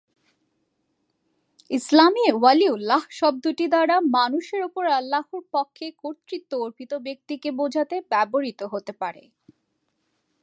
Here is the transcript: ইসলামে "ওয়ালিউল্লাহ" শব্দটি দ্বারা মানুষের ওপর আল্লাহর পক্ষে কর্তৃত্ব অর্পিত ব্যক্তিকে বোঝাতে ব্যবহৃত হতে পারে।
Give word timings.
ইসলামে 1.71 2.25
"ওয়ালিউল্লাহ" 2.33 3.01
শব্দটি 3.19 3.65
দ্বারা 3.67 3.95
মানুষের 4.17 4.61
ওপর 4.63 4.83
আল্লাহর 4.99 5.41
পক্ষে 5.53 5.85
কর্তৃত্ব 6.03 6.51
অর্পিত 6.59 6.91
ব্যক্তিকে 7.05 7.49
বোঝাতে 7.59 7.95
ব্যবহৃত 8.11 8.61
হতে 8.73 8.93
পারে। 9.01 9.23